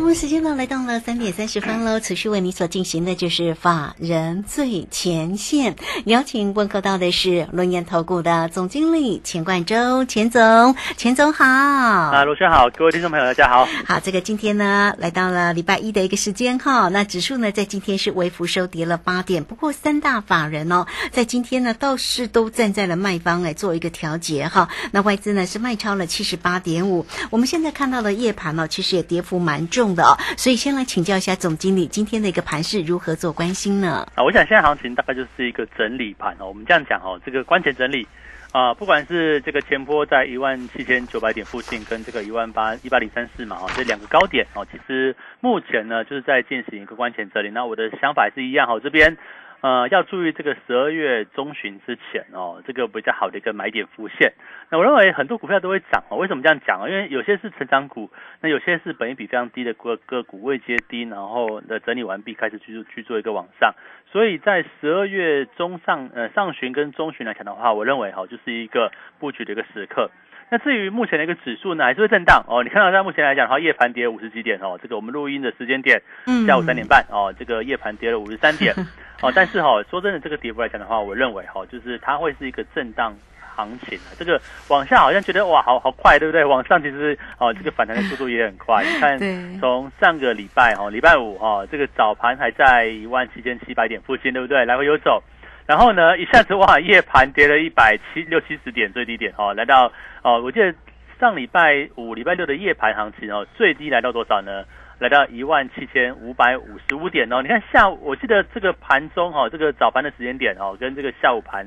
[0.00, 2.00] 好，我们时间呢来到了三点三十分喽。
[2.00, 5.76] 持续为你所进行的就是法人最前线，
[6.06, 11.44] 邀请问候到的是轮研投顾的总经理钱冠洲，钱总，钱总好。
[11.44, 13.68] 啊，卢轩好，各位听众朋友大家好。
[13.86, 24.70] 好，这个今天呢来到了礼拜一的一个时间哈，那指数呢在今天是微幅收跌了八点，不过三大法人哦在今天呢倒是都站在了卖方来做一个调节哈。
[24.92, 34.06] 那外资呢是卖超了七十八点五，我们现在看到的夜盘呢其实也跌幅蛮重的哦，所以先来请教一下总经理，今天的一个盘势如何做关心呢？
[34.14, 36.46] 啊，我想现在行情大概就是一个整理盘哦。
[36.46, 38.06] 我们这样讲哦，这个关前整理
[38.52, 47.50] 啊，不管是这个前波在一万七千九百点附近，跟这个一万八一八零三四嘛，哦，这两个高点哦，其实目前呢就是在进行一个关前整理。
[47.50, 49.16] 那我的想法是一样哦，这边。
[49.62, 54.32] 呃，要注意这个十二月中旬之前哦，这个比较好的一个买点浮现。
[54.70, 56.16] 那我认为很多股票都会涨哦。
[56.16, 56.88] 为什么这样讲啊？
[56.88, 63.74] 因为有些是成长股，那有些是本益比非常低的个个股未接低，然后的整理完毕开始去去做一个往上。
[64.10, 70.10] 所以在十二月中上呃上旬跟中旬来讲的话，我认为哈就是一个布局的一个时刻。
[70.50, 72.64] 那至于目前的一个指数呢，还是会震荡哦。
[72.64, 74.76] 你看到在目前来讲的话，夜盘跌五十几点哦。
[74.82, 76.02] 这个我们录音的时间点，
[76.44, 78.74] 下午三点半哦，这个夜盘跌了五十三点
[79.22, 79.30] 哦。
[79.32, 83.14] 但是哈，说真的，这个跌幅来讲的话，我认为哈，就是它会是一个震荡
[83.54, 84.10] 行情啊。
[84.18, 86.44] 这个往下好像觉得哇，好好快，对不对？
[86.44, 88.82] 往上其实哦，这个反弹的速度也很快。
[88.82, 89.18] 你看，
[89.60, 94.64] 从上个礼拜哈，礼拜五哈，这个早盘还在一万七千七百点附近，对不对？
[94.64, 95.22] 来回游走。
[95.70, 99.92] 然后呢，一下子哇，夜盘跌了一百七六七十点，最低点哦，来到
[100.24, 100.74] 哦，我记得
[101.20, 104.64] 上礼拜五、礼拜六的夜盘行情哦，最低来到多少呢？
[104.98, 107.40] 来到一万七千五百五十五点哦。
[107.40, 111.64] 你看下午，我记得这个盘中哈，这个早盘的时间点哦，跟这个下午盘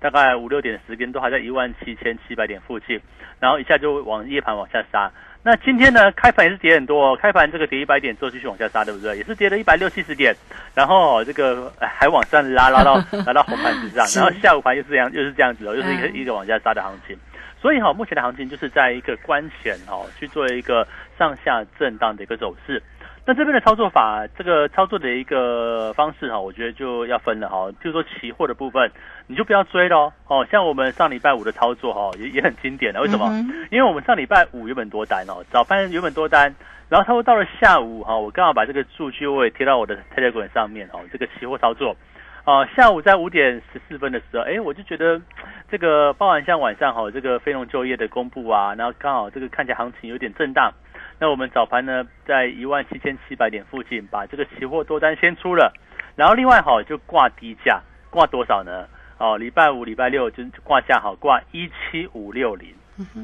[0.00, 3.00] 大概五六点的时间都还在一万七千七百点附近，
[3.40, 5.10] 然后一下就往夜盘往下杀。
[5.46, 9.16] 那今天呢，开盘也是跌很多，开盘这个跌一百点之后继续往下杀，对不对？
[9.16, 10.34] 也是跌了一百六七十点，
[10.74, 17.16] 然后这个还往上拉，拉到 拉到红盘之上，然后下午盘又是这样，又是这样子哦，又是一个一个往下杀的行情。
[17.62, 20.84] 所以哈，目前的行情就是在一个关前哈，去做一个
[21.16, 22.82] 上下震荡的一个走势。
[23.28, 27.68] 那这边的操作法，这个操作的一个方式哈，我觉得就要分了哈。
[27.82, 28.88] 就是说期货的部分，
[29.26, 30.12] 你就不要追喽。
[30.28, 33.00] 哦，像我们上礼拜五的操作哈，也也很经典的。
[33.00, 33.26] 为什么？
[33.72, 36.54] 因为我们上礼拜五原本多单哦，早班原本多单，
[36.88, 41.00] 然后他会到了下午哈，我刚好把这个数据我也贴到我的 Telegram 上面哦。
[41.10, 41.96] 这个期货操作，
[42.44, 45.20] 啊，下午在五点十四分的时候，哎，我就觉得
[45.68, 50.72] 这个包含像晚上哈，这个非农就业的公布啊，然后刚好这个看起来行情有点震荡。
[51.18, 55.72] 那我们早盘呢，在一万七千七百点附近把这个期货多单先出了，
[56.14, 58.86] 然后另外好就挂低价，挂多少呢？
[59.18, 62.68] 哦，礼拜五、礼拜六就挂价好，挂一七五六零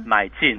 [0.06, 0.58] 买进，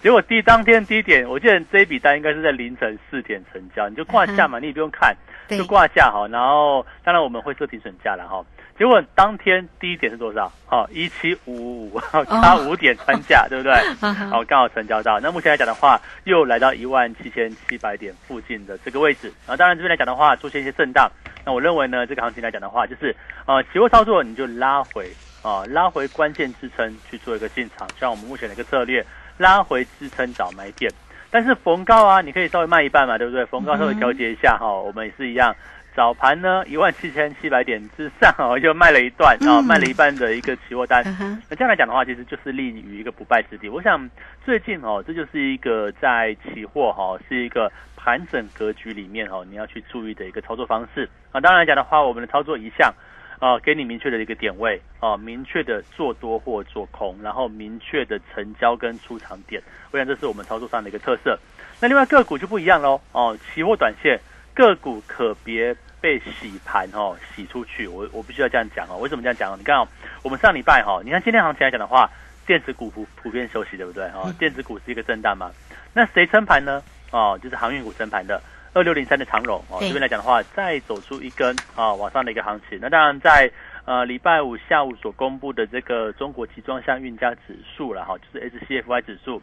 [0.00, 5.16] 结果第当天低点，我记得这一笔单应该是在凌晨四点成交，你就挂价嘛，你也不用看，
[5.48, 8.44] 就挂价好，然后当然我们会设停损价了哈。
[8.78, 10.50] 结果当天第一点是多少？
[10.66, 13.72] 好，一七五五五， 差五点穿价，对不对？
[14.30, 15.20] 好，刚好成交到。
[15.20, 19.28] 那目前来讲的话，又来到一万七千七百点附近的这个位置。
[19.46, 21.10] 然后当然这边来讲的话，出现一些震荡。
[21.44, 23.14] 那我认为呢，这个行情来讲的话，就是
[23.46, 25.10] 呃，期货操作你就拉回
[25.42, 27.86] 啊，拉回关键支撑去做一个进场。
[28.00, 29.04] 像我们目前的一个策略，
[29.38, 30.90] 拉回支撑找买点。
[31.30, 33.44] 但是逢高啊，你可以稍微卖一半嘛，对不对？
[33.46, 35.54] 逢高稍微调节一下哈，我们也是一样。
[35.94, 41.04] 早盘呢，一万七千七百点之上哦，又卖了一段啊，卖了一半的一个期货单。
[41.50, 43.68] 那这样来讲的话，其实就是立于一个不败之地。
[43.68, 44.08] 我想
[44.44, 51.40] 最近哦，这就是一个在期货哈是一个盘整格局里面哦，你要去注意的一个操作方式啊。
[51.40, 52.90] 当然来讲的话，我们的操作一项
[53.38, 59.62] 啊，给你明确的一个点位啊，明确的做多或做空，然后明确的成交跟出场点。
[59.90, 61.38] 我想这是我们操作上的一个特色。
[61.80, 64.18] 那另外个股就不一样喽哦，期货短线。
[64.54, 67.86] 个股可别被洗盘哦，洗出去。
[67.86, 68.98] 我我必须要这样讲哦。
[68.98, 69.58] 为什么这样讲？
[69.58, 69.88] 你看哦，
[70.22, 72.10] 我们上礼拜哈，你看今天行情来讲的话，
[72.46, 74.04] 电子股普普遍休息，对不对？
[74.08, 75.50] 哦，电子股是一个震荡嘛。
[75.94, 76.82] 那谁撑盘呢？
[77.10, 78.42] 哦，就是航运股撑盘的
[78.74, 79.78] 二六零三的长荣哦。
[79.80, 82.78] 这边来讲的话，再走出一根啊往上的一个行情。
[82.80, 83.50] 那当然在
[83.84, 89.40] 呃礼拜五下午所公布的这个中国集装箱运价指数了哈，就是 SCFI 指数，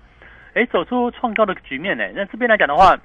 [0.54, 2.04] 哎，走出创高的局面呢。
[2.16, 3.00] 那这边来讲的话。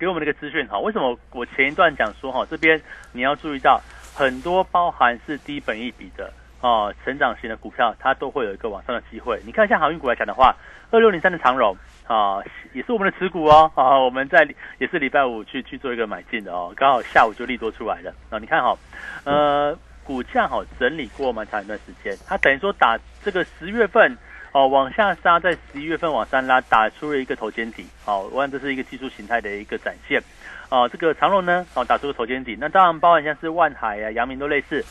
[0.00, 0.78] 给我们的一个资讯哈。
[0.78, 2.80] 为什么我前一段讲说哈，这边
[3.12, 3.78] 你要注意到
[4.14, 6.32] 很多包含是低本益比的
[6.62, 9.38] 哦，成长型的股票，它都会有一个往上的机会。
[9.44, 10.56] 你看像航运股来讲的话，
[10.90, 11.76] 二六零三的长荣
[12.06, 12.42] 啊，
[12.72, 14.48] 也是我们的持股哦啊，我们在
[14.78, 18.38] 也是礼拜五去去做一个买进的哦，刚好下午就利多出来了啊。
[18.38, 18.74] 你看哈，
[19.24, 24.16] 呃，股价哈整理过蛮长一段时间，它等于说打这个十月份。
[24.52, 27.86] 哦，往下杀，在十一月份往上拉，打出了一个头肩底。
[28.04, 30.20] 好，我想这是一个技术形态的一个展现。
[30.70, 32.56] 哦，这个长龙呢，哦，打出个头肩底。
[32.58, 34.84] 那当然，包含像是万海啊、阳明都类似。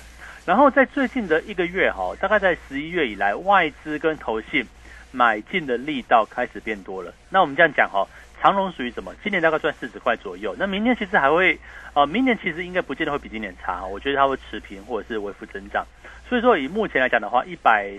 [0.45, 4.65] 然后在最近的一个月，哈，大概在十一月以来，外资跟投信
[5.11, 7.13] 买进的力道开始变多了。
[7.29, 8.07] 那我们这样讲，哈，
[8.41, 9.13] 长龙属于什么？
[9.21, 10.55] 今年大概赚四十块左右。
[10.57, 11.59] 那明年其实还会，
[11.93, 13.85] 呃，明年其实应该不见得会比今年差。
[13.85, 15.85] 我觉得它会持平或者是微幅增长。
[16.29, 17.93] 所以说，以目前来讲的话，一百。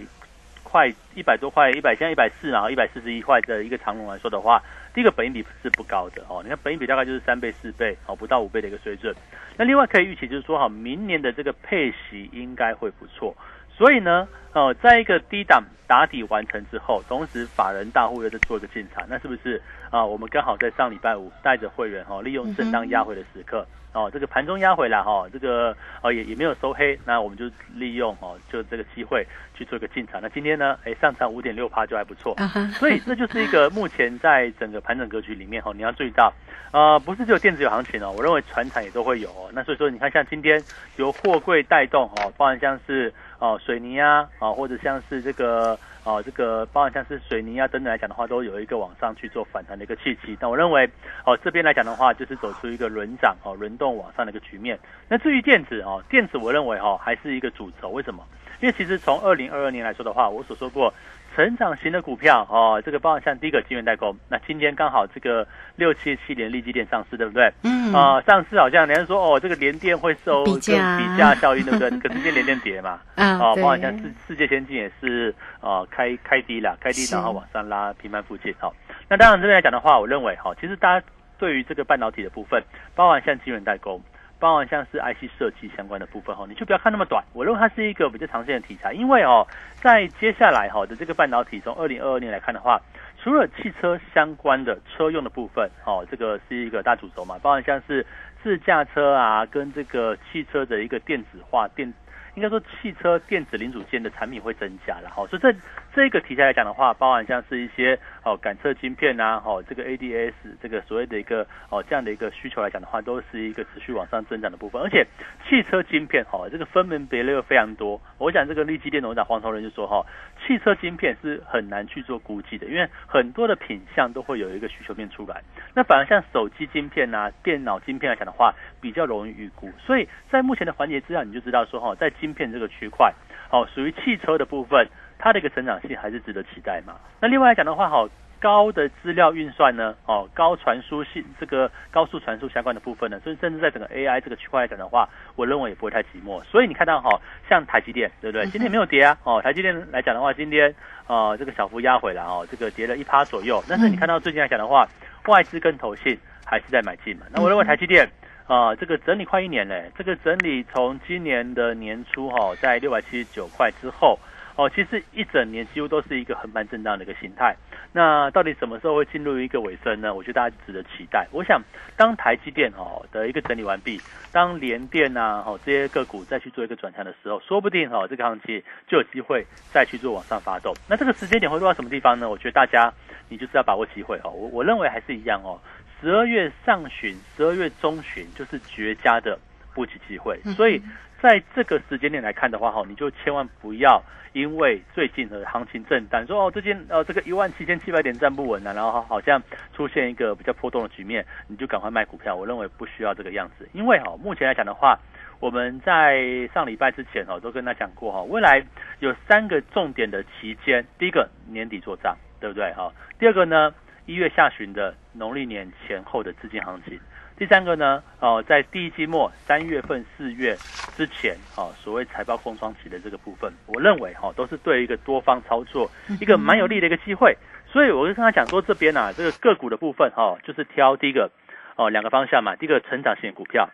[0.71, 4.63] 块一百多块，一百现在一百四，然后一百四十一块的一个长龙来说的话，
[4.95, 6.41] 第一个本益比是不高的哦。
[6.43, 9.15] 你看本益比大概就是三倍、四倍，哦，不到五倍的一个水准。
[9.57, 13.37] 那另外可以预期就是说，哈，明年的这个配息应该会不错。
[13.77, 20.05] 所以呢，呃，在一个低档打底完成之后，同时法人大户又在做一个进场，那是不是啊？
[20.05, 23.67] 我们刚好在上礼拜五带着会员哈，利用震荡压回的时刻。
[23.93, 30.21] 哦，这个盘中压回来哈，这个哦也也没有收黑，那我们就利用哦，就这个机会去做一个进场。
[30.23, 32.37] 那今天呢，哎，上涨五点六趴就还不错，
[32.75, 36.33] 所以这就是一个目前在整个盘整格局里面哈，你要注意到，
[36.73, 39.51] 呃，不是只有电子有行情哦，我认为船产也都会有哦。
[39.53, 40.63] 那所以说，你看像今天
[40.97, 45.79] 由货柜带动哦，包含像是哦水泥啊，啊或者像是这个。
[46.05, 50.37] 哦，这个包含像是水泥啊等等来讲的话，都有一个往上去做反弹的一个契机。
[50.41, 50.89] 那我认为，
[51.27, 54.79] 哦这边来讲的话，就是走出一个轮涨哦轮动往上的一个局面。
[55.09, 57.91] 那至于电子哦，电子我认为哈还是一个主轴。
[57.91, 58.25] 为什么？
[58.61, 60.93] 因为其实从二零二二年来说的话，我所说过。
[61.41, 65.47] 成长型的股票哦，这个包含像第一个金源代工，那今天刚好这个
[65.77, 67.51] 六七七年利基电上市，对不对？
[67.63, 71.89] 嗯啊，上市好像人家说哦，这个联电会受比价效应，对不对？
[71.99, 78.55] 可是今天联电跌嘛，啊，包含像世世界先进也是啊开开低了，开低然后往上拉平盘附近。
[78.59, 78.75] 好，
[79.09, 81.07] 那当然这边来讲的话，我认为哈，其实大家
[81.39, 82.63] 对于这个半导体的部分，
[82.95, 83.99] 包含像金源代工。
[84.41, 87.23] 包含像是 IC 设计相关的部分哈，你就不要看那么短。
[87.35, 92.81] 我认为它是一个比较长线的题材，因为哦，在接下来哈的这个半导体，从二零二二年来看的话，
[93.23, 97.39] 除了汽车相关的车用的部分，哦，这个是一个大主轴嘛。
[97.43, 98.05] 包含像是
[98.43, 101.93] 自驾车啊，跟这个汽车的一个电子化电。
[102.37, 105.53] 应该说，汽车电子零组件的产品会增加了哈，所以这
[105.95, 110.33] 这个题材来讲的话，包含像是一些哦感测晶片呐，哦这个 ADS
[110.63, 114.81] 这个所谓的一个哦这样的一个需求来讲的话，都是一个持续往上增长的部分。
[114.81, 115.05] 而且
[115.49, 118.01] 汽车晶片哦，这个分门别类又非常多。
[118.19, 120.07] 我想这个立基电董事长黄崇仁就说哈，
[120.47, 125.43] 汽车晶片是很难去做估计的，因为很多的品相都会有一个需求面出来。
[125.75, 129.71] 那反而像手机晶片呐、电脑晶片来讲的话，比较容易预估。
[129.85, 133.13] 所以在目前的环节之下，你就知道说哈，在晶片这个区块，
[133.51, 134.87] 哦，属于汽车的部分，
[135.21, 136.95] 它的一个成长性还是值得期待嘛。
[137.21, 138.09] 那另外来讲的话，好
[138.41, 145.07] 高的资料运算呢，哦，高传输性这个高速传输相关的部分呢，甚甚至在整个 AI 这个区块来讲的话，
[145.37, 146.43] 我认为也不会太寂寞。
[146.45, 148.47] 所以你看到哈，像台积电，对不对？
[148.47, 150.75] 今天没有跌啊，哦，台积电来讲的话，今天
[151.07, 153.63] 呃这个小幅压回来哦，这个跌了一趴左右。
[153.69, 154.89] 但是你看到最近来讲的话，
[155.27, 157.27] 外资跟投信还是在买进嘛。
[157.31, 158.09] 那我认为台积电。
[158.47, 164.19] 啊，这个整理快一年嘞，这个整理从今年的年初哈，在六百七十九块之后，
[164.57, 167.57] 哦，其实一整年几乎都是一个横盘震荡的一个形态。
[167.93, 170.15] 那到底什么时候会进入一个尾声呢？
[170.15, 171.27] 我觉得大家值得期待。
[171.33, 171.61] 我想，
[171.97, 180.75] 当台积电哦的一个整理完毕，当联电呐哦这些个股再去做一个转强的时候，说不定哦这个行情就有机会再去做往上发动。
[180.89, 182.29] 那这个时间点会落到什么地方呢？
[182.29, 182.93] 我觉得大家
[183.29, 184.31] 你就是要把握机会哦。
[184.31, 185.59] 我我认为还是一样哦。
[186.01, 189.39] 十二月上旬、十二月中旬就是绝佳的
[189.75, 190.81] 布局机会，所以
[191.23, 199.43] 在这个时间点来看的话，哈，你就千万不要因为最近的行情震荡，说哦，最近呃这个一万七千七百点站不稳了，然后好像
[199.75, 202.35] 出现一个比较波动的局面，你就赶快卖股票。
[202.35, 204.99] 我认为不需要这个样子，因为哈，目前来讲的话，
[205.41, 208.65] 我们在上礼拜之前哈都跟他讲过哈，未来
[209.01, 212.93] 有三个重点的期间，第一个年底做账，对不对哈？
[213.19, 213.75] 第二个呢？
[214.07, 216.99] 一月下旬的农历年前后的资金行情，
[217.41, 220.55] 第三个呢，哦，在第一季末三月份、四月
[220.95, 227.35] 之前，哦，所谓财报空窗期的这个部分，我认为哈，都是对一个多方操作一个蛮有利的一个机会。
[227.67, 231.31] 所以我就跟他讲说，这边呢，这个个股的部分哈，就是挑第一个
[231.77, 233.71] 哦两个方向嘛，第一个成长型股票，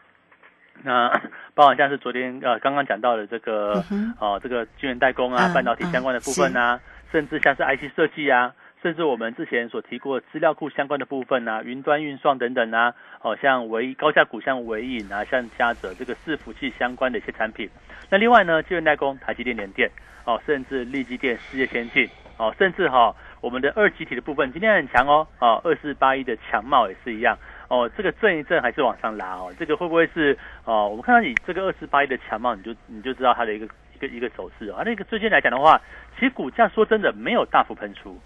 [0.85, 1.11] 那
[1.55, 3.83] 包含像是昨天呃刚刚讲到的这个
[4.21, 6.79] 哦这个晶圆代工啊、半导体相关的部分啊，
[7.11, 8.55] 甚至像是 IC 设计啊。
[8.87, 17.69] 甚至我们之前所提过资料库相关的部分啊，云端运算等等啊，哦，像维高价股像维影啊，像嘉泽这个伺服器相关的一些产品。
[18.09, 19.91] 那另外呢，晶圆代工，台积电、联电，
[20.25, 30.87] 哦，甚至力积电、世界先进，哦，甚至哈，我们的二级体的部分今天很强哦，哦，二四八一的强貌也是一样，哦，这个震一震还是往上拉哦，这个会不会是哦？
[30.89, 33.67] 我们看到你这个二四八一的强貌，你就你就知道它的一个
[33.97, 34.85] 一个一个走势啊。
[34.87, 35.81] 那个最近来讲的话，
[36.15, 38.17] 其实股价说真的没有大幅喷出，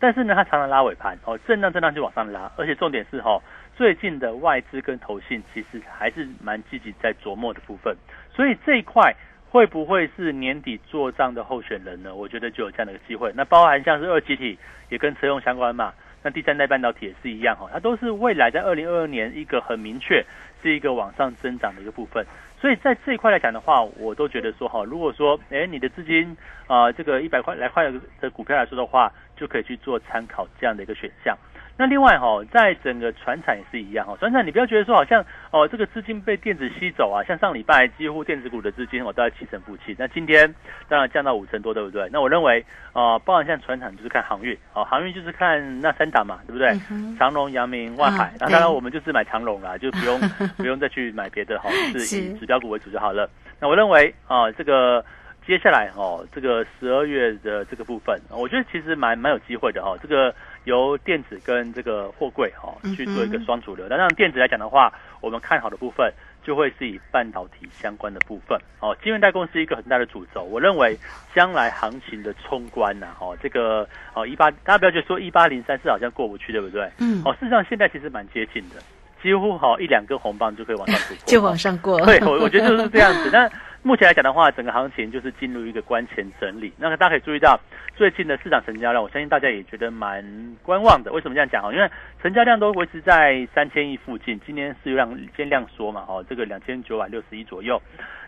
[0.00, 3.40] 但是呢，它常常拉尾盘哦，震荡震荡就往上拉，而且重点是哈，
[3.76, 7.96] 最近的外资跟投信其实还是蛮积极在琢磨的部分，
[8.34, 9.14] 所以这一块。
[9.52, 12.14] 会不会是年底做账的候选人呢？
[12.14, 13.32] 我觉得就有这样的一个机会。
[13.34, 14.56] 那包含像是二级体
[14.90, 15.92] 也跟车用相关嘛，
[16.22, 20.24] 那第三代半导体也是一样哈，它都是未来在二零二二年一个很明确
[20.62, 22.24] 是一个往上增长的一个部分。
[22.60, 26.36] 所以在这一块来讲的话，我都觉得说哈，如果说哎你的资金
[26.66, 27.90] 啊这个一百块来块
[28.20, 31.36] 的股票来说的话，就可以去做参考这样的一个选项。
[31.80, 40.54] 那另外哈，在整个船产也是一样哈，船产你不要觉得说好像哦，这个资金被电子吸走啊，像上礼拜几乎电子股的资金哦都在七成负七，那今天
[40.90, 42.06] 当然降到五成多，对不对？
[42.12, 46.78] 那我认为啊，包含像船产就是看航运哦，航运就是看那三档嘛，对不对？
[47.18, 50.20] 长隆、阳明、万海，那当然我们就是买长隆啦，就不用
[50.58, 53.26] 不用再去买别的哈， 是以指标股为主就好了。
[53.58, 55.02] 那我认为啊，这个。
[55.46, 59.96] 接下来哈，这个十二月的这个部分，我觉得其实蛮蛮有机会的哈。
[60.00, 60.32] 这个
[60.64, 63.86] 由电子跟这个货柜哈去做一个双主流。
[63.88, 66.12] 那让电子来讲的话，我们看好的部分
[66.42, 68.58] 就会是以半导体相关的部分。
[68.80, 70.42] 哦，晶圆代工是一个很大的主轴。
[70.42, 70.98] 我认为
[71.34, 76.90] 将来行情的冲关呐，哦，这个哦一八，大家不要觉得说一八零三四好像过不去，对不对？
[76.98, 77.22] 嗯。
[77.24, 78.76] 哦，事实上现在其实蛮接近的，
[79.22, 82.00] 几乎好一两根红棒就可以往上突破， 就往上过。
[82.04, 83.30] 对，我我觉得就是这样子。
[83.32, 83.50] 那
[83.82, 86.70] 目前来讲的话，整个行情就是进入一个关前整理。
[86.76, 87.58] 那大家可以注意到，
[87.96, 90.22] 最近的市场成交量，我相信大家也觉得蛮
[90.62, 91.10] 观望的。
[91.10, 97.80] 为什么这样讲因为成交量都维持在三千亿附近，今天是量先量缩嘛，哦，这个两千九百六十亿左右。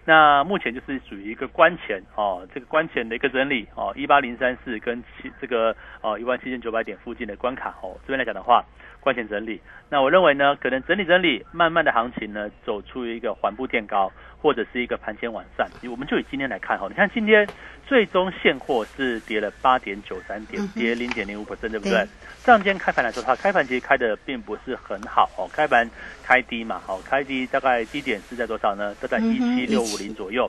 [0.06, 8.64] 那目前就是属于一个关前哦，这个关前的一个整理哦，一八零三四跟七这个哦一万七千九百点附近的关卡哦，这边来讲的话。
[9.02, 15.68] 关前整理，那我认为呢，可能整理整理，慢慢的行情呢，走出一个缓步垫高，或者是一个盘前完善。
[15.90, 17.44] 我们就以今天来看哈，你看今天
[17.84, 22.06] 最终现货是跌了八点九三点，跌零点零五 percent，对不对？
[22.44, 25.90] 上今天开盘来说，它开盘其实开的并不是很好哦，开盘
[26.22, 28.94] 开低嘛，好，开低大概低点是在多少呢？
[29.00, 30.48] 都在一七六五零左右。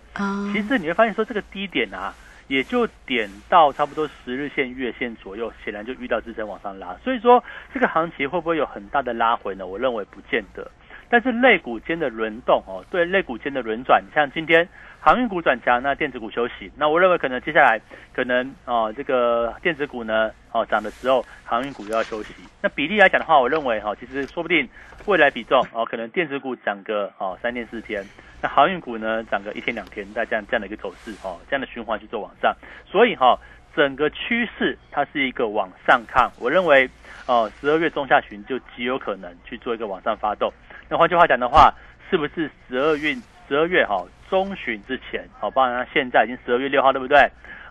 [0.53, 2.13] 其实你会发现说这个低点啊。
[2.53, 7.43] 也就点到差不多十日线、月线左右，显然就遇到支撑往上拉，所以说
[7.73, 9.65] 这个行情会不会有很大的拉回呢？
[9.65, 10.69] 我认为不见得。
[11.13, 14.67] 但是类股间的轮动哦，对类股间的轮转，像今天
[14.99, 17.79] 航运股转强，那电子股休息，那我认为可能接下来
[18.15, 22.33] 可能哦，这个电子股呢哦涨的时候，航运股又要休息。
[22.63, 24.67] 那比例来讲的话，我认为哈，其实说不定
[25.05, 28.03] 未来比重哦，可能电子股涨个哦三天四天。
[28.41, 32.51] 那航运股呢，涨个一天两天，在这样这样的一个走势哦，这样的循环去做往上，
[32.87, 33.37] 所以哈，
[33.75, 36.89] 整个趋势它是一个往上看，我认为
[37.27, 40.51] 哦，十二月中下旬就极有可能去做一个往上发动。
[40.93, 41.73] 那换句话讲的话，
[42.07, 43.15] 是不是十二月
[43.49, 47.17] 十二月哈中旬之前，好，包含现在已经十二月六号，对不对？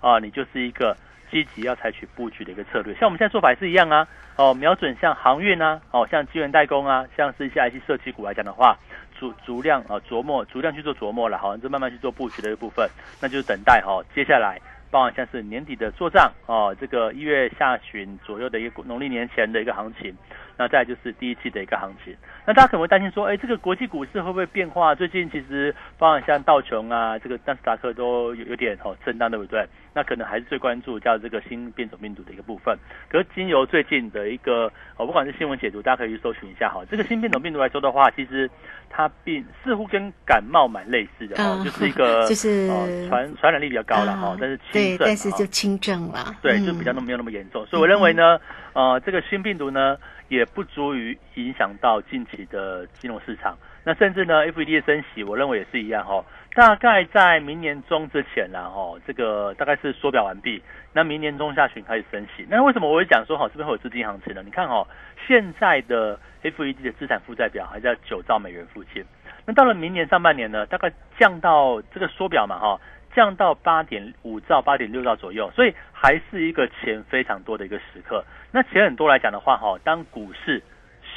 [0.01, 0.97] 啊，你就是一个
[1.31, 8.77] 积极要采取布局的一个策略，像我们现在做法也是一样啊，哦，瞄准像航运啊，哦，像资源代工啊，像是一些 IC 设计股来讲的话。
[9.21, 14.61] 逐逐量啊，琢磨逐量去做琢磨了，好，像就慢慢去做布局的一部分，那就是等待哈，接下来，
[14.93, 20.15] 包含像是年底的做账哦，这个一月下旬左右的一个农历年前的一个行情，
[20.59, 22.15] 那再就是第一期的一个行情，
[22.47, 24.95] 那大家可能会担心说，哎，这个国际股市会不会变化？
[24.95, 29.67] 最近其实包含像道琼啊，这个纳斯达克都有有点哦震荡，对不对？
[29.95, 32.79] 那可能还是最关注叫这个新变种病毒的一个部分。
[33.11, 36.83] 可是经由最近的一个哦，不管是新闻解读，大家可以去搜寻一下哈。
[36.91, 38.51] 这个新变种病毒来说的话，其实
[38.95, 42.69] 它并似乎跟感冒蛮类似的哦，就是一个 就是
[43.09, 47.65] 传传染力比较高了哈，但是轻症，但是就轻症了，对，就比较没有那么严重。
[47.67, 48.39] 所以我认为呢，
[48.75, 49.97] 呃，这个新病毒呢
[50.29, 53.57] 也不足以影响到近期的金融市场。
[53.85, 56.25] 那甚至呢，FED 的升息，我认为也是一样哈。
[56.55, 60.63] 大概在明年中之前然后这个大概是缩表完毕。
[60.93, 62.47] 那明年中下旬开始升息。
[62.49, 64.43] 那为什么我会讲说，好这边会有资金行情呢？
[64.45, 64.87] 你看哦，
[65.27, 69.05] 现在的 FED 的资产负债表还在九兆美元附近。
[69.47, 72.81] 那到了明年上半年呢，大概降到这个缩表嘛哈，
[73.15, 75.51] 降到八点五兆、八点六兆左右。
[75.53, 78.25] 所以还是一个钱非常多的一个时刻。
[78.51, 80.63] 那钱很多来讲的话哈，当股市。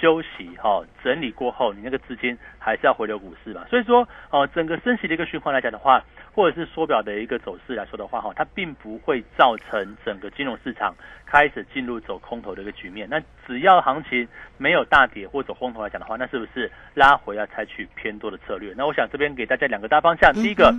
[0.05, 3.65] 休息哈，整理过后，你那个资金还是要回流股市嘛。
[3.71, 10.93] 所以说，哦，整个升息的一个循环来讲的话，或者是缩表的一个走势来说的话，哈，它并不会造成整个金融市场
[11.25, 13.07] 开始进入走空头的一个局面。
[13.09, 14.27] 那只要行情
[14.59, 18.75] 没有大跌或走空头来讲的话，那是不是拉回要采取偏多的策略？
[18.77, 20.71] 那我想这边给大家两个大方向，第一个。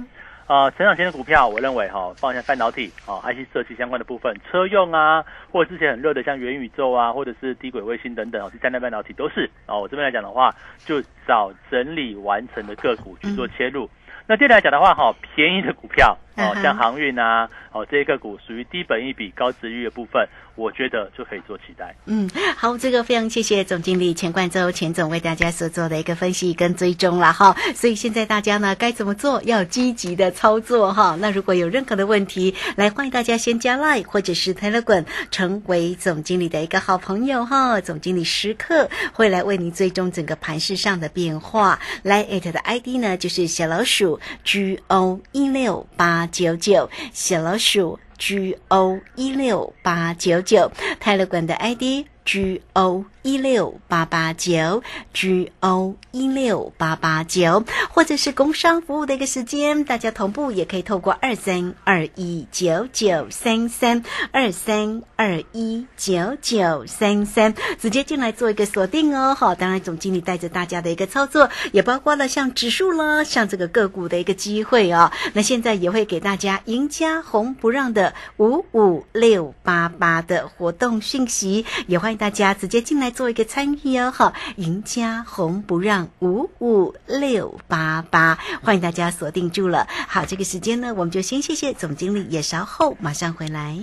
[0.46, 9.76] 啊，成长型的股票，我认为哈，放一下半导体啊，IC 设计相关的部分，车用啊，或者之前很热的像元宇宙啊，或者是低轨卫星等等哦，第三代半导体都是啊。
[9.76, 13.90] 我这边来讲的话，就找整理完成的个股去做切入。
[14.28, 20.28] 那接下来讲的话哈，便宜的股票哦，像航运啊，哦这些个股属于低本一比高值率的部分。
[20.56, 21.94] 我觉得就可以做期待。
[22.06, 27.56] 嗯，好，这个非常谢谢总经理钱冠洲钱总为大家所做的一个分析跟追踪了哈。
[27.74, 29.42] 所以现在大家呢该怎么做？
[29.44, 31.16] 要积极的操作哈。
[31.20, 37.80] 那如果有任何的问题，来欢迎大家先加 Line 或者是 Telegram 成为总经理的一个好朋友哈。
[37.80, 41.78] 总经理时刻会来为您追踪整个盘市上的变化。
[42.02, 47.98] 来 at 的 ID 呢就是小老鼠 G O 一六八九九小老鼠。
[48.18, 50.70] G O 一六八九九
[51.00, 53.06] 泰勒管的 ID G O。
[53.26, 69.34] 一六八八九 G O 一六八八九，或者是工商服务的一个时间，大家同步也可以透过二三二一九九三三二三二一九九三三直接进来做一个锁定哦。
[69.34, 75.10] 好，当然总经理带着大家的一个操作，也包括了像指数了，像这个个股的一个机会哦。
[75.32, 83.06] 那现在也会给大家赢家红不让的五五六八八的活动讯息，也欢迎大家直接进来。
[83.16, 89.88] 做一个参与哦，哈，赢家红不让五五六八八，欢迎大家锁定住了。
[90.06, 93.78] 好，这个时间呢，我们就先谢谢总经理，也稍后马上回来。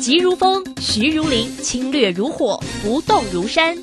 [0.00, 3.76] 急如风，徐如林，侵略如火，不动如山。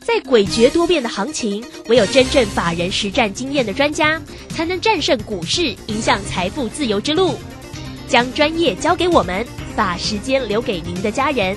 [0.00, 7.36] 在诡谲多变的行情，唯有真正法人实战经验的专家，才能战胜股市，影响财富自由之路。
[8.06, 9.46] 将专业交给我们，
[9.76, 11.56] 把时间留给您的家人。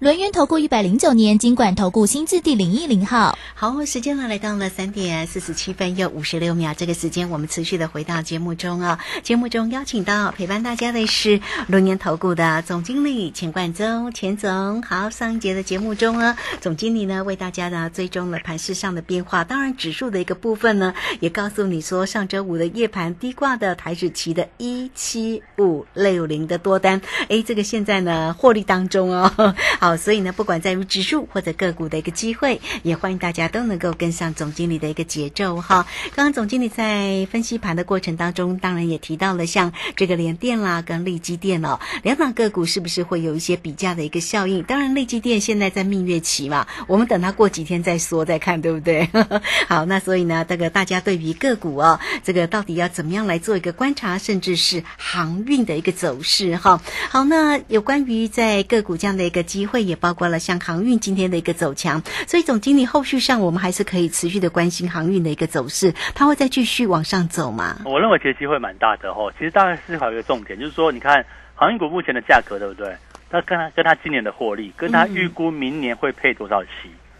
[0.00, 8.98] 轮源投顾一百零九年金管投顾新字第零一零号，好，时间呢来到了三点四十七分又五十六秒，这个时间我们持续的回到节目中啊。
[9.22, 14.82] 节目中邀请到陪伴大家的是轮源投顾的总经理钱冠中，钱总。
[14.82, 29.89] 好，上一节的节目中呢，总经理呢为大家呢追踪了盘市上的变化，当然指数的一个部分呢，也告诉你说上周五的夜盘低挂的台指期的一七五六零的多单，哎，这个现在呢获利当中哦， 好。
[29.96, 35.86] 所以呢，不管在于指数或者个股的一个机会，也欢迎大家都能够跟上总经理的一个节奏哈。
[36.14, 44.62] 刚刚总经理在分析盘的过程当中，当然也提到了像这个联电啦跟利基电哦，两档个股是不是会有一些比价的一个效应？
[44.62, 49.08] 当然，利基电现在在蜜月期嘛，我们等它过几天再说再看，对不对？
[49.68, 56.80] 好，那所以呢，这个大家对于个股哦，这个到底要怎么样来做一个观察，甚至是航运的一个走势哈。
[57.10, 59.79] 好，那有关于在个股这样的一个机会。
[59.82, 67.76] 也包括了像航运今天的一个走强，所以总经理后续上我们还是可以持续的关心航运的一个走势，它会再继续往上走吗？
[67.84, 69.32] 我认为其实机会蛮大的哦。
[69.38, 72.94] 其实大概思考一个重点，就是说，你看航运股目前的价格对不对？
[73.30, 76.70] 那跟它跟它今年的获利，跟它预估明年会配多少期？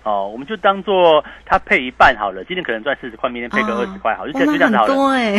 [0.03, 2.43] 哦，我们就当做它配一半好了。
[2.45, 4.95] 今天可能赚四十块，明天配个二十块，好，就就这样子好了。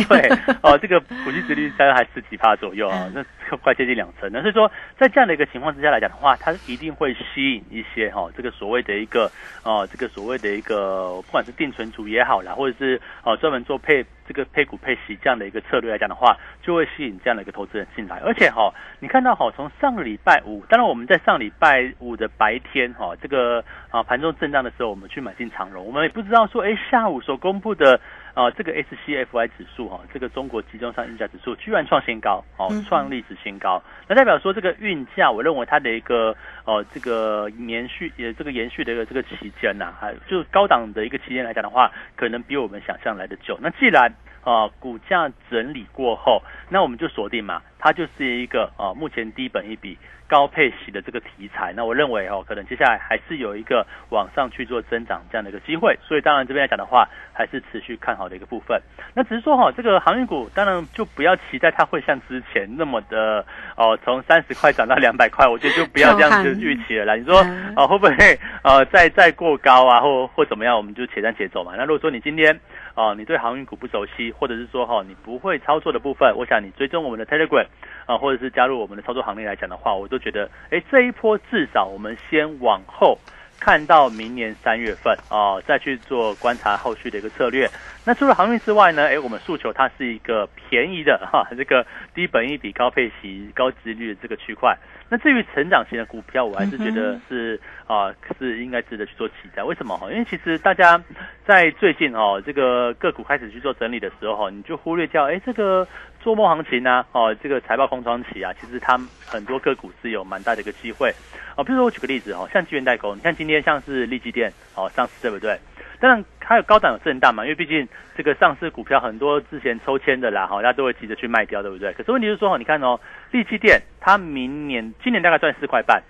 [0.08, 0.30] 对，
[0.62, 3.20] 哦，这个普及值率大概还十几趴左右啊， 那
[3.62, 4.40] 快接近两成呢。
[4.42, 9.30] 所以说，在这样的一个情况之下来讲的话，它一定会吸引一些哈，这个所谓的一个
[9.64, 14.04] 哦，这个所谓的一个，不管是定存组也好啦，或者是哦专门做配。
[14.24, 18.18] 这个配股配息这样的一个策略来讲的话，就会吸引这样的一个投资人进来。
[18.24, 28.00] 而且哈，你看到哈，从上个礼拜五，当然我们在上礼拜五的白天哈，这个啊盘中震荡的时候，我们去买进长荣，我们也不知道说，哎，下午所公布的
[28.34, 33.82] 呃，这个 SCFI 指数哈，这个中国集中商运价指数居然创新高，哦，创历史新高。
[34.08, 43.58] 那代表说这个运价，我认为它的一个呃这个延续也这个延续的一个这个期间呐，还就是高档的一个期间来讲的话，可能比我们想象来的久。
[43.60, 44.10] 那既然
[44.44, 49.96] 啊股价整理过后，那我们就锁定嘛，它就是一个啊目前低本一笔。
[50.28, 58.80] 高配息的这个题材，那我认为哦，可能接下来还是有一个往上去做增长这样的一个机会，所以当然这边来讲的话，还是持续看好的一个部分。
[59.12, 63.44] 那只是说哈，这个航运股当然就不要期待它会像之前那么的
[63.76, 67.14] 哦，从三十块涨到两百块，我觉得就不要这样子预期了啦。
[67.14, 67.36] 你说
[67.76, 70.74] 啊，会不会呃再再过高啊，或或怎么样？
[70.74, 71.74] 我们就且战且走嘛。
[71.76, 72.58] 那如果说你今天
[72.94, 77.66] 哦，你对航运股不熟悉，或者是说哈你不会操作的部分，我想你追踪我们的 Telegram
[78.06, 83.18] 啊，或者是加入我们的操作行列来讲的话，我都觉得，哎，这一波至少我们先往后
[83.58, 87.68] 看到明年三月份啊，再去做观察后续的一个策略。
[88.04, 89.06] 那除了航运之外呢？
[89.06, 94.76] 哎，我们诉求它是一个便宜的哈，这个低本益比、高配息、高值率的这个区块。
[95.08, 99.62] 那至于成长型的股票，我还是觉得是啊，是应该值得去做期待。
[99.62, 100.10] 为什么哈？
[100.10, 101.00] 因为其实大家
[101.46, 105.86] 在最近哦，这个个股开始去做整理的时候哈，你就忽略掉哎，这个
[106.18, 111.14] 做梦行情呢，哦，这个财报空窗期啊，其实它很多个股是有蛮大的一个机会
[111.56, 111.62] 哦。
[111.62, 115.56] 比如说我举个例子哦，像资源代工，你看今天像是利基电哦上市对不对？
[116.02, 121.92] 当然，它有高档有震荡嘛，因为毕竟这个上市股票很多之前抽签的啦，哈，大家都会急着去卖掉，对不对？
[121.92, 122.98] 可是问题是说，你看哦，
[123.30, 126.02] 利基店它明年今年大概赚四块半。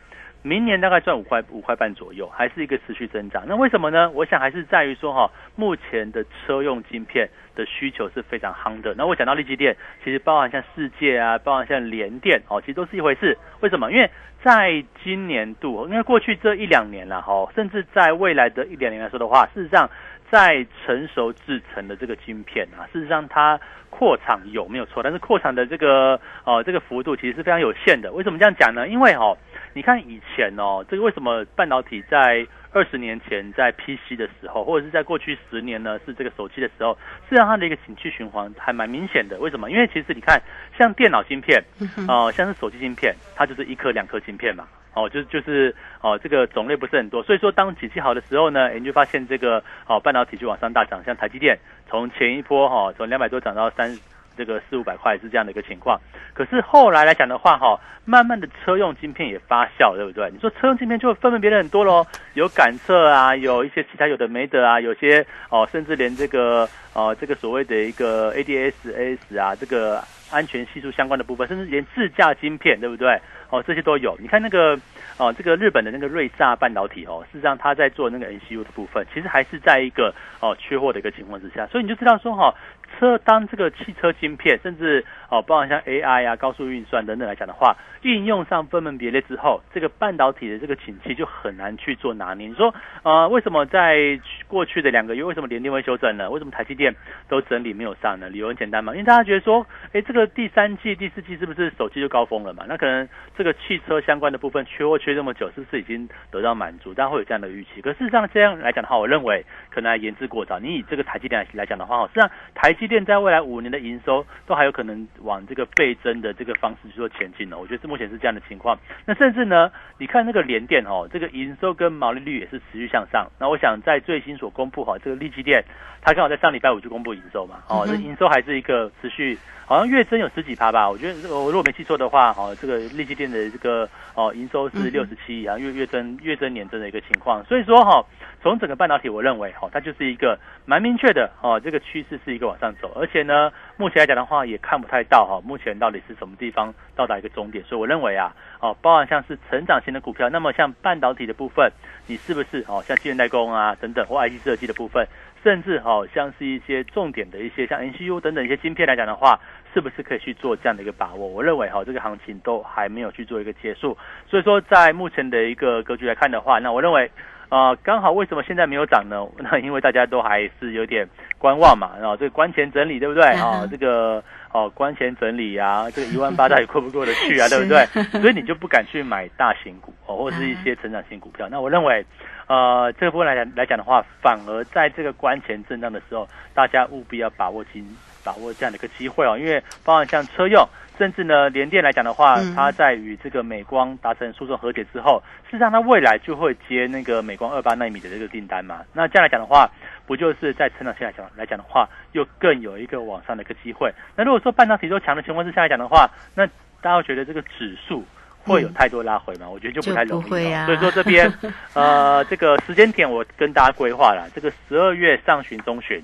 [0.45, 3.45] 明年大概赚五块五块半左右，还是一个持续增长。
[3.47, 4.11] 那为什么呢？
[4.11, 8.93] 我想还是在于说哈，目前的车用晶片的需求是非常夯的。
[8.99, 13.39] 那我讲到立基电，其实包含像世界啊，包含像联电哦，其实都是一回事。
[13.61, 13.93] 为什么？
[13.93, 14.11] 因为
[14.43, 19.89] 在今年度，因为过去这一两年了哈，甚至在未来的一两年来说的话，事实上
[20.29, 25.05] 在成熟制成的这个晶片啊，事实上它扩厂有没有错？
[25.05, 28.11] 但是扩厂的这个哦这个幅度其实是非常有限的。
[28.13, 28.89] 为什么这样讲呢？
[28.89, 29.37] 因为哈。
[29.75, 36.97] 你看以前哦，这个为什么半导体在二十年前在 PC 的时候，或者是在过去十年呢，是这个手机的时候，
[37.29, 39.39] 是让它的一个景气循环还蛮明显的。
[39.39, 39.71] 为什么？
[39.71, 40.41] 因为其实你看，
[40.79, 41.63] 像电脑芯片，
[42.09, 47.23] 哦，像是手机芯片，它就是一颗两颗芯片嘛，哦，就就是哦，这个种类不是很多。
[47.23, 51.59] 所以说，当景气好的时候呢，你就发现这个哦，半导体就往上大涨，像台积电
[51.89, 53.97] 从前一波哈，从两百多涨到三。
[54.37, 56.01] 这个四五百块是这样的一个情况，
[56.35, 60.31] 可是后来来讲的话，哈，慢慢的车用晶片也发酵，对不对？
[60.33, 73.21] 你说车用晶片就分门别类很多喽，有感测啊，有一些其他有的没的啊，有些哦，甚至连这个哦，这个所谓的一个 ADSS 啊，这个安全系数相关的部分，甚至连自驾晶片，对不对？
[73.51, 74.17] 哦，这些都有。
[74.19, 74.79] 你看那个
[75.19, 82.55] 哦，这个日本的那个瑞萨半导体哦，事实上他在做那个 NCU 的部分，其实还是在一个哦缺货的一个情况之下，所以你就知道说哈。
[82.99, 92.49] 车当这个汽车晶片，甚至哦，包含像 AI 啊、高速运算等等来讲的话，应用上分门别类之后，这个半导体的这个景气就很难去做拿捏。
[92.49, 96.31] 你说，呃，为什么在过去的两个月，为什么联电会修正呢？
[96.31, 96.95] 为什么台积电
[97.29, 98.29] 都整理没有上呢？
[98.29, 102.65] 理由很简单嘛，因为大家觉得说，哎，这个第三季、第四季是不是手机就高峰了嘛？
[102.69, 106.93] 那可能这个汽车相关的部分缺货缺这么久，是不是已经得到满足？
[106.93, 107.81] 大家会有这样的预期。
[107.81, 110.59] 可事实上这样来讲的话，我认为可能还言之过早。
[110.59, 117.59] 你以这个台积电来讲的话，实际上台电在未来五年的营收都还有可能往这个倍增的这个方式去做前进呢。
[117.59, 118.79] 我觉得是目前是这样的情况。
[119.07, 123.27] 那甚至呢，你看那个联电哦，这个营收跟毛利率也是持续向上。
[123.39, 125.65] 那我想在最新所公布哈，这个利基电，
[126.01, 130.89] 它刚好在上礼拜五就公布营收嘛，哦，这营收还是一个持续，好像月增有十几趴吧。
[130.89, 137.45] 我觉得我如果没记错的话，哦，这个利基电的这个哦营收是六十七亿啊，月月增月增年增的一个情况。
[137.45, 138.05] 所以说哈。
[138.43, 151.71] 从整个半导体，我认为哈，它就是一个蛮明确的哦，这个趋势是一个往上而且呢，目前来讲的话，也看不太到哈，目前到底是什么地方到达一个终点，所以我认为啊，哦，包含像是成长型的股票，那么像半导体的部分，
[152.07, 155.07] 你是不是哦，像晶圆代工啊等等或 IC 设计的部分，
[155.43, 159.39] 甚至哦，像是一些重点的一些像 NCU 等等一些晶片来讲的话，
[159.75, 161.27] 是不是可以去做这样的一个把握？
[161.27, 163.97] 我认为哈，这个行情都还没有去做一个结束，
[164.29, 167.11] 所以说在目前的一个格局来看的话，那我认为。
[167.53, 169.27] 啊，刚好为什么现在没有涨呢？
[169.37, 173.23] 那因为大家都还是有点观望嘛，然后这个关前整理，对不对？
[173.37, 177.85] 啊，这个哦关前整理啊，这个一万八 到底过不过得去啊，对不对？
[178.23, 181.47] 所以你就不敢去买大型股哦，或者是一些成长型股票。
[181.51, 182.03] 那我认为，
[182.47, 187.87] 呃，这个部分来讲来讲的话，反而在这个关前震荡的时候，大家务必要把握金，
[188.25, 190.67] 把握这样的一个机会哦，因为包含像车用。
[190.99, 198.83] 甚至呢，联电来讲的话嗯，它在与这个美光达成诉讼和解之后，事实上它未来就会接那个美光二八纳米的这个订单嘛。
[198.93, 199.69] 那这样来讲的话，
[200.07, 203.91] 不就是在成长性来讲来讲的话，又更有一个往上的一个机会。
[204.15, 208.05] 那如果说半导体都强的情况之下来讲的话，那大家会觉得这个指数
[208.45, 209.49] 会有太多拉回吗？
[209.49, 211.33] 我觉得就不太容易、所以说这边
[211.73, 216.01] 呃，这个时间点我跟大家规划了，这个十二月上旬、中旬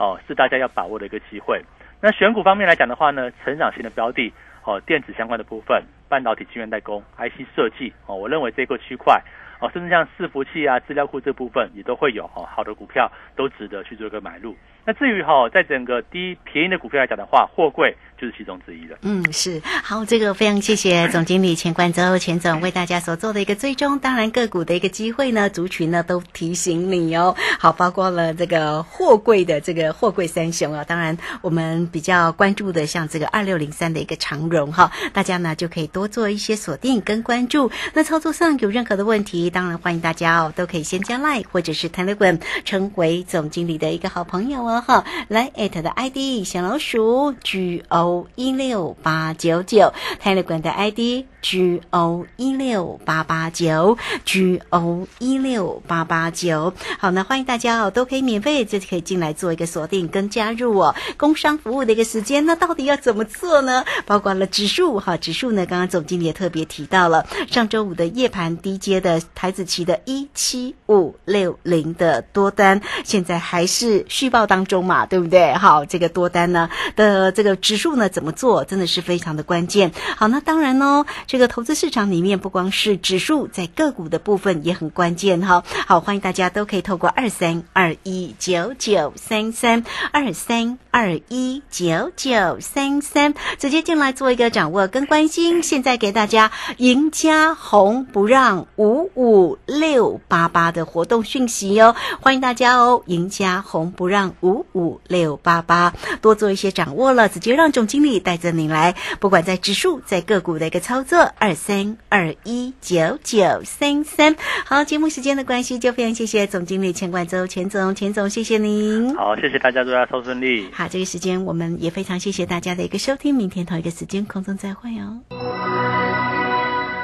[0.00, 1.62] 哦，是大家要把握的一个机会。
[2.00, 4.32] 那选股方面来讲的话呢，成长型的标的
[4.64, 9.22] 哦，电子相关的部分，半导体晶圆代工、IC 设计哦，我认为这个区块
[9.60, 14.56] 哦，甚至像伺服器啊、资料库这部分也都会有哦，好的股票都值得去做一个买入。
[14.86, 18.96] 那至于哈、在整个低便宜的股票来讲的话，货柜就是其中之一了。
[19.02, 27.36] 嗯，是好，这个非常谢谢总经理钱冠洲钱总为大家所做的一个追踪，当然个股的一个机会呢，族群呢都提醒你哦。
[27.58, 37.70] 好，包括了这个货柜的这个货柜三雄啊，当然我们比较关注的像这个二六零三的一个长荣哈，大家呢就可以多做一些锁定跟关注。
[37.94, 53.96] 那操作上有任何的问题，当然欢迎大家哦，都可以先加 Line 或者是 Telegram 成为总经理的一个好朋友哦哈，来 at 的 ID 小老鼠 G O 一六八九九台乐馆的 ID G O 一六八八九
[54.26, 56.74] G O 一六八八九。
[56.98, 60.94] 好，那欢迎大家哦，都可以免费就可以进来做一个锁定跟加入哦。
[61.16, 63.82] 工商服务的一个时间，那到底要怎么做呢？
[64.04, 75.52] 包括了指数哈，指数呢，刚刚总经理也特别提到了，上周五的夜盘低阶的台子期的一七五六零的多单，现在还是续报当中嘛，对不对？
[75.54, 79.92] 好，这个多单呢的这个指数呢怎么做，真的是非常的关键。
[80.16, 85.62] 好，那当然哦，这个投资市场里面不光是指数，在个股的部分也很关键哈。
[85.86, 95.62] 好，欢迎大家都可以透过二三二一九九三三二三二一九九三三直接进来做一个掌握跟关心。
[95.62, 114.36] 现在给大家赢家红不让五五六八八的活动讯息哦，欢迎大家哦，赢家红不让五五五六八八多做一些掌握了，直接让总经理带着你来，不管在指数在个股的一个操作，二三二一九九三三。
[114.64, 119.14] 好，节目时间的关系，就非常谢谢总经理钱冠周钱总，钱总谢谢您。
[119.14, 120.68] 好，谢谢大家，祝大家收顺利。
[120.72, 126.09] 好，这个时间我们也非常谢谢大家的一个收听，明天同一个时间空中再会哦。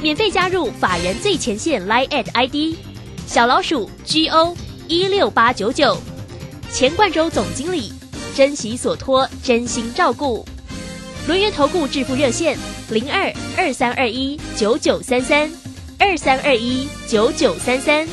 [0.00, 2.76] 免费加入法人最前线 Line at ID
[3.26, 4.56] 小老鼠 G O
[4.86, 5.98] 一六八九九，
[6.72, 7.92] 钱冠洲总经理，
[8.34, 10.46] 珍惜所托，真心照顾。
[11.26, 12.56] 轮源投顾致富热线
[12.90, 15.50] 零二二三二一九九三三
[15.98, 18.08] 二三二一九九三三，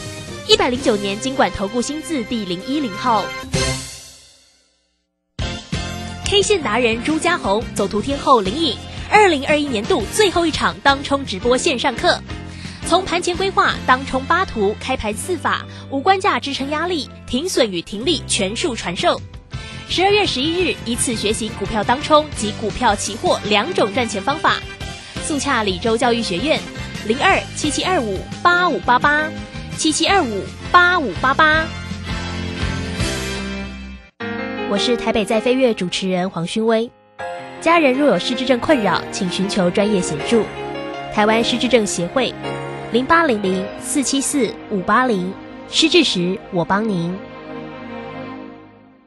[0.48, 3.24] 一百零九年经管投顾新字第零一零号。
[6.26, 8.76] K 线达人朱家红走图天后林颖，
[9.10, 12.20] 二零二一年度最后一场当冲直播线上课，
[12.86, 19.20] 从盘前规划、当冲八图、开盘四法、无关价支撑压力、停损与停利全数传授。
[19.88, 24.58] 十二月十一日，一次学习股票当冲及股票期货两种赚钱方法。
[25.24, 26.60] 速洽李州教育学院，
[27.08, 29.30] 零二七七二五八五八八
[29.78, 31.66] 七七二五八五八八。
[34.70, 36.92] 我是台北在飞跃主持人黄勋威。
[37.62, 40.44] 家人若有失智症困扰，请寻求专业协助。
[41.14, 42.34] 台湾失智症协会，
[42.92, 45.34] 零八零零四七四五八零，
[45.70, 47.16] 失智时我帮您。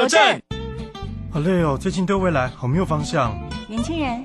[0.00, 0.40] 邮政。
[1.30, 3.36] 好累哦，最近对未来好没有方向。
[3.68, 4.24] 年轻人，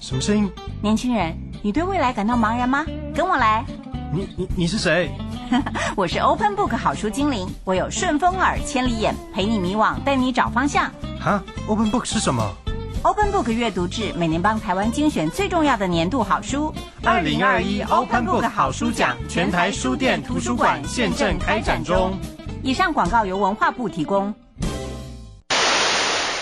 [0.00, 0.48] 什么声音？
[0.80, 2.86] 年轻人，你对未来感到茫然吗？
[3.12, 3.64] 跟我来，
[4.12, 5.10] 你你你是谁？
[5.96, 10.92] 我是 Open Book 好书精灵，我有顺风耳、千里眼，陪你迷惘，带你找方向。
[11.20, 12.48] 哈，Open Book 是什么
[13.02, 16.72] ？Open Book 阅读志每年帮台湾精选最重要的年度好书。
[17.02, 22.16] 二零二一 Open Book 好书奖全台书店图书馆现正开展中。
[22.62, 24.32] 以上广告由文化部提供。